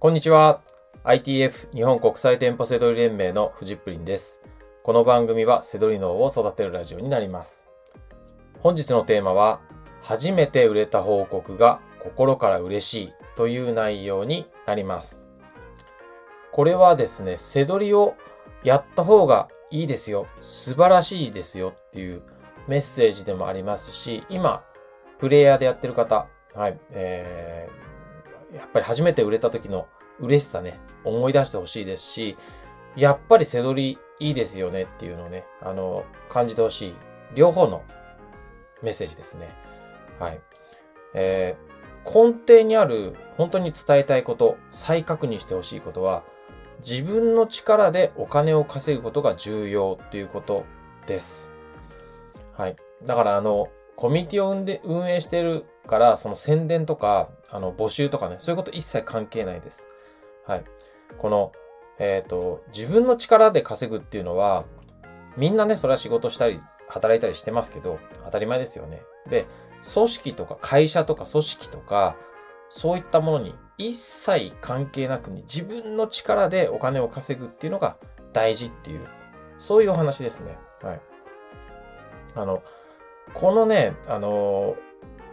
[0.00, 0.60] こんにちは。
[1.02, 4.40] ITF 日本国際店舗セドリ連盟のフジップリンです。
[4.84, 7.66] この番組はセドリ脳を育てるラジオになります。
[8.60, 9.60] 本日のテーマは、
[10.00, 15.24] 初めて売れた報告が心から嬉しいという内容になります。
[16.52, 18.14] これはですね、セドリを
[18.62, 20.28] やった方がいいですよ。
[20.40, 22.22] 素晴らしいですよっていう
[22.68, 24.62] メッセージでもありますし、今、
[25.18, 27.87] プレイヤーでやってる方、はい、えー、
[28.52, 29.86] やっぱり初めて売れた時の
[30.20, 32.36] 嬉しさね、思い出してほしいですし、
[32.96, 36.94] やっぱりセドリいいですよねっていうのをね、あの、感じてほしい。
[37.34, 37.84] 両方の
[38.82, 39.50] メッセージですね。
[40.18, 40.40] はい。
[41.14, 46.24] えー、根底にある本当に伝えたいこと、再確認してほしいことは、
[46.80, 50.64] 自分の力でお金を稼ぐことが重要っていうこと
[51.06, 51.52] です。
[52.56, 52.76] はい。
[53.04, 59.88] だからあの、コミュニティを運で運営してるから、その宣伝とか、あの、募集とかね、そういうこと一切関係ないです。
[60.46, 60.64] はい。
[61.18, 61.50] この、
[61.98, 64.66] えっ、と、自分の力で稼ぐっていうのは、
[65.36, 69.02] みんなね、それは仕事したり、働いたりしてますけど、当たり前ですよね。
[69.28, 69.46] で、
[69.92, 72.14] 組織とか会社とか組織とか、
[72.68, 77.96] そういったものに一切関係なくに自分の力でお金を稼ぐっていうのが
[78.32, 79.00] 大事っていう、
[79.58, 80.56] そういうお話ですね。
[80.82, 81.00] はい。
[82.36, 82.62] あの、
[83.34, 84.76] このね、あの、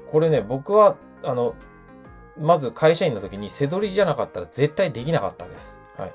[0.07, 1.55] これね、僕は、あの、
[2.37, 5.79] まず会社員の時に背取りじゃなかったら絶対できなかったです。
[5.97, 6.13] はい。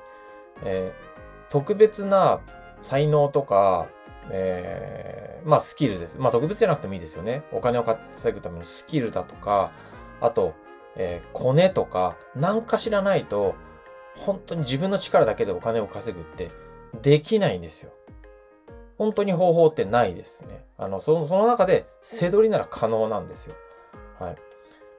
[0.63, 2.41] えー、特別な
[2.81, 3.87] 才能とか、
[4.29, 6.17] えー、まあスキルです。
[6.19, 7.43] まあ特別じゃなくてもいいですよね。
[7.51, 9.71] お金を稼ぐためのスキルだとか、
[10.21, 10.53] あと、
[10.95, 13.55] えー、コネとか、なんか知らないと、
[14.15, 16.51] 本当に自分の力だけでお金を稼ぐって
[17.01, 17.91] できないんですよ。
[19.01, 20.63] 本当に方法ってないですね。
[20.77, 23.55] あの、その、その中で、背取りなら可能なんですよ。
[24.19, 24.35] はい。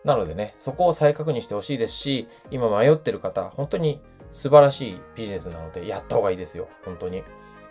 [0.03, 4.01] なのでね、そこを再確認してほしいですし、今迷ってる方、本当に
[4.33, 6.67] 素晴らしいビジネスなので、やった方がいいですよ。
[6.85, 7.23] 本当に。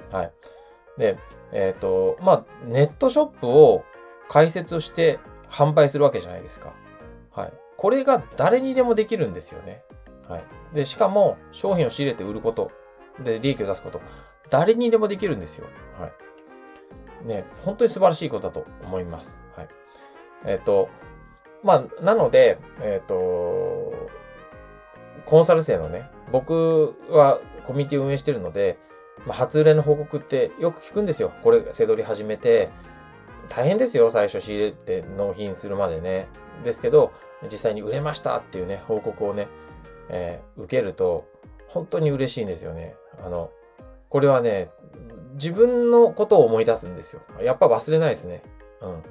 [0.10, 0.32] はい。
[0.98, 1.18] で、
[1.52, 3.84] えっ、ー、と、まあ、ネットショップを
[4.30, 5.20] 開設して
[5.50, 6.72] 販売するわけじゃないですか。
[7.36, 7.54] はい。
[7.76, 9.84] これが誰にでもできるんですよね。
[10.30, 10.46] はい。
[10.74, 12.72] で、しかも、商品を仕入れて売ること、
[13.22, 14.00] で、利益を出すこと、
[14.50, 15.68] 誰にでもできるんですよ。
[16.00, 16.12] はい。
[17.26, 19.40] ね、本当に素晴らしいことだと思います。
[19.56, 19.68] はい。
[20.46, 20.90] えっ、ー、と、
[21.64, 23.94] まあ、なので、えっ、ー、と、
[25.26, 28.80] コンサル生のね、僕はコミュニティ運営してるので、
[29.26, 31.32] まあ、初売れの報告ってよく聞くんですよ。
[31.44, 32.70] これ、背取り始めて、
[33.50, 36.28] 大変ですよ、最初仕入れて納品するまでね。
[36.64, 37.12] ですけど、
[37.44, 39.48] 実際に売れましたっていうね、報告をね、
[40.10, 41.26] えー、受けると、
[41.68, 42.96] 本当に嬉しいんですよね。
[43.24, 43.52] あの、
[44.10, 44.70] これはね、
[45.34, 47.22] 自分のことを思い出すんですよ。
[47.42, 48.44] やっぱ忘れないですね。
[48.82, 49.04] うん。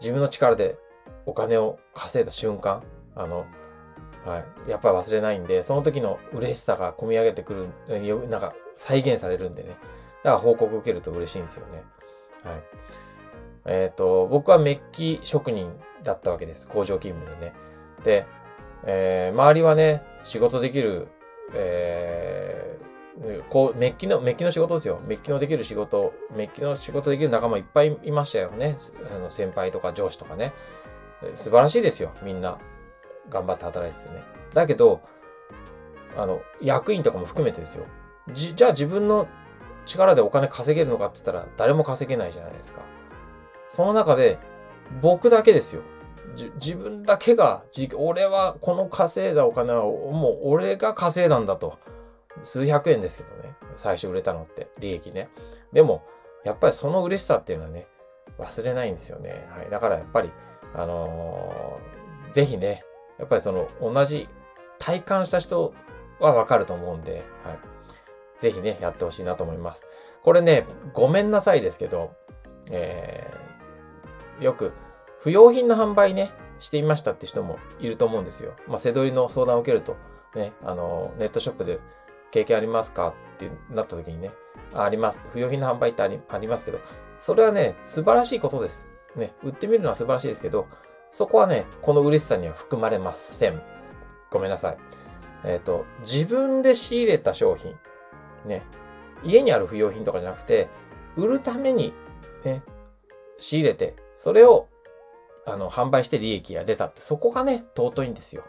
[0.00, 0.78] 自分の力で
[1.26, 2.82] お金を稼いだ瞬間、
[3.14, 3.46] あの、
[4.24, 4.70] はい。
[4.70, 7.54] やっぱ忘れないんで、その時の嬉しさが込み上げてく
[7.88, 9.70] る、なんか再現されるんでね。
[10.22, 11.82] だから報告受けると嬉しいんですよね。
[12.44, 12.62] はい。
[13.66, 16.66] えっ、ー、と、僕はメッキ職人だったわけです。
[16.68, 17.52] 工場勤務でね。
[18.04, 18.26] で、
[18.84, 21.08] えー、周りはね、仕事できる、
[21.54, 22.77] え、
[23.48, 25.00] こう、メッキの、メッキの仕事ですよ。
[25.06, 28.76] メッキのできる仕事、メッキの仕事できる仲間いっぱいいましたよね。
[29.12, 30.54] あの先輩とか上司とかね。
[31.34, 32.12] 素晴らしいですよ。
[32.22, 32.58] みんな。
[33.28, 34.22] 頑張って働いててね。
[34.54, 35.00] だけど、
[36.16, 37.84] あの、役員とかも含めてですよ。
[38.30, 39.28] じ、じゃあ自分の
[39.84, 42.82] 力でお金稼げるのかって言ったら誰も稼げないじゃないですか。
[43.68, 44.38] その中で、
[45.02, 45.82] 僕だけですよ。
[46.60, 47.64] 自分だけが、
[47.96, 51.78] 俺はこの稼いだお金はもう俺が稼いだんだと。
[52.42, 53.54] 数百円ですけどね。
[53.76, 55.28] 最初売れたのって、利益ね。
[55.72, 56.04] でも、
[56.44, 57.86] やっぱりその嬉しさっていうのはね、
[58.38, 59.48] 忘れないんですよね。
[59.50, 59.70] はい。
[59.70, 60.30] だからやっぱり、
[60.74, 62.84] あのー、ぜひね、
[63.18, 64.28] やっぱりその同じ
[64.78, 65.74] 体感した人
[66.20, 67.58] はわかると思うんで、はい。
[68.38, 69.86] ぜひね、やってほしいなと思います。
[70.22, 72.12] これね、ごめんなさいですけど、
[72.70, 74.72] えー、よく、
[75.20, 78.54] 不要品の販売ね、してみましたって人もいると思うんですよ。
[78.66, 79.96] まあ、背取りの相談を受けると、
[80.34, 81.80] ね、あの、ネットショップで
[82.30, 83.14] 経験ありますか？
[83.36, 84.30] ってなった時にね、
[84.74, 85.22] あります。
[85.32, 86.80] 不要品の販売ってありありますけど、
[87.18, 88.88] それはね、素晴らしいことです。
[89.16, 90.66] ね、売ってみるのは素晴らしいですけど、
[91.10, 93.62] そこはね、この嬉しさには含まれません。
[94.30, 94.78] ごめんなさい。
[95.44, 97.76] えっ、ー、と、自分で仕入れた商品、
[98.44, 98.62] ね、
[99.22, 100.68] 家にある不要品とかじゃなくて、
[101.16, 101.94] 売るために、
[102.44, 102.62] ね、
[103.38, 104.68] 仕入れて、それを、
[105.46, 108.44] あの、販売して利益が出たって、そこがね、尊いんですよ。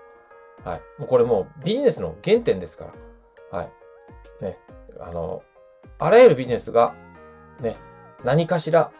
[0.65, 0.81] はい。
[0.99, 2.93] もうこれもうビジネスの原点ですから。
[3.51, 4.43] はい。
[4.43, 4.57] ね、
[4.99, 5.43] あの、
[5.97, 6.95] あらゆるビジネスが、
[7.59, 7.77] ね、
[8.23, 8.91] 何かしら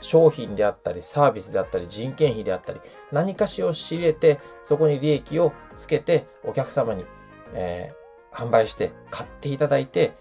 [0.00, 2.80] 商品であったり、サービスであったり、人件費であったり、
[3.12, 7.04] 何かしらを仕入れて、そこに利益をつけて、お客様に、
[7.52, 7.92] え
[8.32, 10.12] 販売して買っていただいて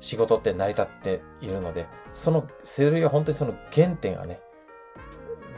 [0.00, 4.40] 仕事って成り立っているので、そのセドリは本当にその原点がね、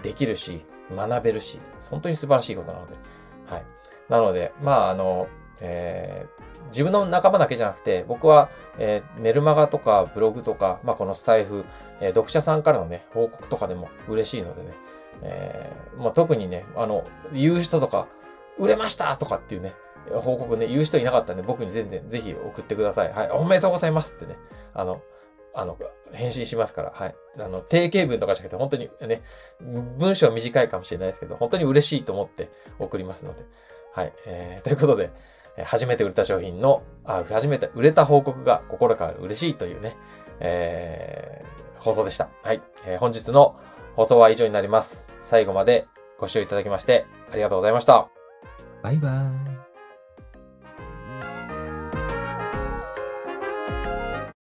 [0.03, 0.65] できるし、
[0.95, 2.95] 学べるし、本当に素晴らしいことなので。
[3.47, 3.65] はい。
[4.09, 5.27] なので、まあ、あの、
[5.61, 11.65] えー、自分の仲間だけじゃなくて、僕は、えー、メルマガとかブログとか、まあ、このスタイフ、
[12.01, 14.75] えー、読者さんからのね、報告とかでも嬉しいのでね、
[15.23, 18.07] えー、まあ、特にね、あの、言う人とか、
[18.59, 19.75] 売れましたとかっていうね、
[20.11, 23.13] 報告ね、言う人いなかったんで、僕に全然ぜひ送ってください。
[23.13, 24.37] はい、おめでとうございますってね、
[24.73, 25.01] あの、
[25.55, 25.79] あの、
[26.13, 27.15] 返信しますから、はい。
[27.39, 29.23] あの、定型文とかじゃなくて、本当にね、
[29.99, 33.43] 文章短いかもしれないですけど、本当に嬉しいと思って送りますので。
[33.95, 34.13] はい。
[34.27, 35.11] えー、ということで、
[35.65, 39.97] 初めて売れた商品の、あ、初めて売れた報告が心から嬉しいというね、
[40.41, 42.29] えー、放送でした。
[42.43, 42.63] はい。
[42.87, 43.59] えー、本日の
[43.97, 45.09] 放送は以上になります。
[45.21, 45.87] 最後まで
[46.19, 48.09] ご視聴いただきまして、ありがとうございました。
[48.83, 49.56] バイバーイ。